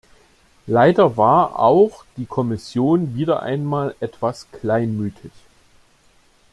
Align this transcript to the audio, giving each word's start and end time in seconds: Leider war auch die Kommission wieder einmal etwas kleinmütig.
Leider 0.65 1.15
war 1.15 1.59
auch 1.59 2.05
die 2.17 2.25
Kommission 2.25 3.13
wieder 3.15 3.43
einmal 3.43 3.93
etwas 3.99 4.49
kleinmütig. 4.51 5.29